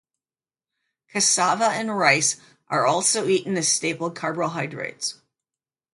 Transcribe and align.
Cassava 1.09 1.65
and 1.67 1.95
rice 1.95 2.37
are 2.69 2.87
also 2.87 3.27
eaten 3.27 3.55
as 3.55 3.67
staple 3.67 4.09
carbohydrates. 4.09 5.21